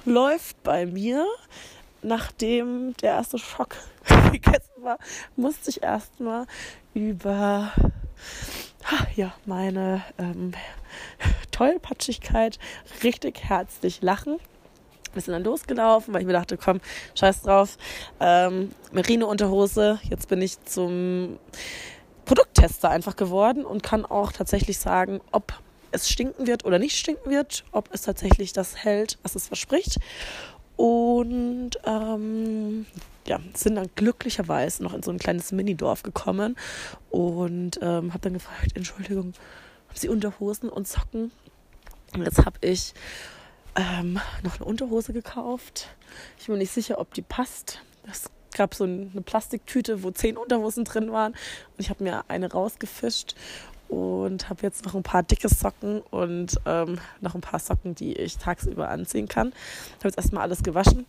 läuft 0.04 0.62
bei 0.62 0.86
mir. 0.86 1.26
Nachdem 2.02 2.94
der 2.98 3.12
erste 3.12 3.38
Schock 3.38 3.76
gegessen 4.32 4.82
war, 4.82 4.98
musste 5.36 5.70
ich 5.70 5.82
erstmal 5.82 6.46
über 6.94 7.72
ja, 9.14 9.32
meine 9.46 10.02
ähm, 10.18 10.52
Tollpatschigkeit 11.50 12.58
richtig 13.02 13.44
herzlich 13.44 14.02
lachen 14.02 14.38
wir 15.14 15.22
sind 15.22 15.32
dann 15.32 15.44
losgelaufen, 15.44 16.14
weil 16.14 16.22
ich 16.22 16.26
mir 16.26 16.32
dachte, 16.32 16.56
komm, 16.56 16.80
scheiß 17.14 17.42
drauf. 17.42 17.76
Ähm, 18.20 18.72
Merino-Unterhose. 18.92 20.00
Jetzt 20.08 20.28
bin 20.28 20.40
ich 20.40 20.62
zum 20.64 21.38
Produkttester 22.24 22.90
einfach 22.90 23.16
geworden 23.16 23.64
und 23.64 23.82
kann 23.82 24.04
auch 24.04 24.32
tatsächlich 24.32 24.78
sagen, 24.78 25.20
ob 25.30 25.52
es 25.90 26.08
stinken 26.08 26.46
wird 26.46 26.64
oder 26.64 26.78
nicht 26.78 26.96
stinken 26.96 27.30
wird, 27.30 27.64
ob 27.72 27.92
es 27.92 28.02
tatsächlich 28.02 28.52
das 28.52 28.76
hält, 28.84 29.18
was 29.22 29.34
es 29.34 29.48
verspricht. 29.48 29.98
Und 30.76 31.70
ähm, 31.84 32.86
ja, 33.26 33.40
sind 33.54 33.76
dann 33.76 33.90
glücklicherweise 33.94 34.82
noch 34.82 34.94
in 34.94 35.02
so 35.02 35.10
ein 35.10 35.18
kleines 35.18 35.52
Minidorf 35.52 36.02
gekommen 36.02 36.56
und 37.10 37.78
ähm, 37.82 38.12
habe 38.12 38.20
dann 38.20 38.32
gefragt, 38.32 38.72
Entschuldigung, 38.74 39.32
haben 39.88 39.96
Sie 39.96 40.08
Unterhosen 40.08 40.68
und 40.68 40.88
Socken? 40.88 41.30
Und 42.14 42.24
jetzt 42.24 42.44
habe 42.44 42.58
ich 42.60 42.94
ähm, 43.76 44.18
noch 44.42 44.56
eine 44.56 44.64
Unterhose 44.64 45.12
gekauft. 45.12 45.88
Ich 46.38 46.46
bin 46.46 46.54
mir 46.54 46.60
nicht 46.60 46.72
sicher, 46.72 46.98
ob 46.98 47.14
die 47.14 47.22
passt. 47.22 47.80
Es 48.10 48.30
gab 48.54 48.74
so 48.74 48.84
eine 48.84 49.22
Plastiktüte, 49.24 50.02
wo 50.02 50.10
zehn 50.10 50.36
Unterhosen 50.36 50.84
drin 50.84 51.12
waren. 51.12 51.32
Und 51.32 51.78
ich 51.78 51.90
habe 51.90 52.04
mir 52.04 52.24
eine 52.28 52.52
rausgefischt 52.52 53.34
und 53.92 54.48
habe 54.48 54.62
jetzt 54.62 54.86
noch 54.86 54.94
ein 54.94 55.02
paar 55.02 55.22
dicke 55.22 55.50
Socken 55.50 56.00
und 56.00 56.58
ähm, 56.64 56.98
noch 57.20 57.34
ein 57.34 57.42
paar 57.42 57.60
Socken, 57.60 57.94
die 57.94 58.14
ich 58.14 58.38
tagsüber 58.38 58.88
anziehen 58.88 59.28
kann. 59.28 59.52
Habe 59.98 60.08
jetzt 60.08 60.16
erstmal 60.16 60.44
alles 60.44 60.62
gewaschen. 60.62 61.04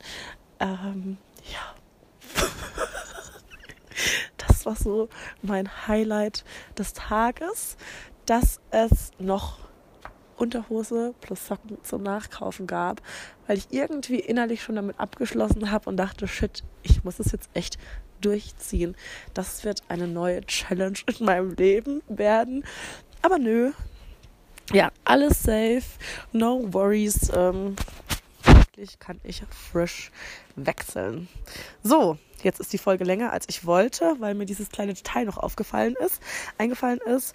Ähm, 0.60 1.18
ja. 1.50 2.44
das 4.38 4.66
war 4.66 4.76
so 4.76 5.08
mein 5.42 5.88
Highlight 5.88 6.44
des 6.78 6.92
Tages, 6.92 7.78
dass 8.26 8.60
es 8.72 9.12
noch 9.18 9.60
Unterhose 10.38 11.14
plus 11.22 11.48
Socken 11.48 11.78
zum 11.84 12.04
Nachkaufen 12.04 12.68
gab, 12.68 13.02
weil 13.48 13.58
ich 13.58 13.68
irgendwie 13.72 14.20
innerlich 14.20 14.64
schon 14.64 14.76
damit 14.76 15.00
abgeschlossen 15.00 15.72
habe 15.72 15.90
und 15.90 15.98
dachte, 15.98 16.28
shit, 16.28 16.64
ich 16.82 17.04
muss 17.04 17.20
es 17.20 17.32
jetzt 17.32 17.50
echt 17.54 17.78
durchziehen. 18.22 18.96
Das 19.34 19.64
wird 19.64 19.84
eine 19.90 20.08
neue 20.08 20.42
Challenge 20.46 20.98
in 21.08 21.26
meinem 21.26 21.54
Leben 21.56 22.02
werden. 22.08 22.64
Aber 23.22 23.38
nö. 23.38 23.72
Ja, 24.72 24.92
alles 25.04 25.44
safe, 25.44 25.84
no 26.32 26.74
worries. 26.74 27.30
Ähm, 27.36 27.76
kann 29.00 29.20
ich 29.24 29.44
frisch 29.52 30.12
wechseln. 30.56 31.28
So, 31.84 32.18
Jetzt 32.44 32.60
ist 32.60 32.74
die 32.74 32.78
Folge 32.78 33.06
länger, 33.06 33.32
als 33.32 33.46
ich 33.48 33.66
wollte, 33.66 34.18
weil 34.20 34.36
mir 34.36 34.46
dieses 34.46 34.70
kleine 34.70 34.94
Detail 34.94 35.24
noch 35.24 35.38
aufgefallen 35.38 35.96
ist, 36.06 36.22
eingefallen 36.58 37.00
ist. 37.00 37.34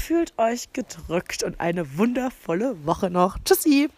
Fühlt 0.00 0.36
euch 0.36 0.72
gedrückt 0.72 1.44
und 1.44 1.60
eine 1.60 1.96
wundervolle 1.96 2.84
Woche 2.84 3.08
noch. 3.08 3.38
Tschüssi! 3.44 3.88